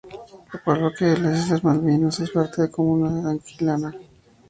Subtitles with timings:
[0.51, 3.93] La Parroquia de las Islas Malvinas es parte de la Comunión anglicana.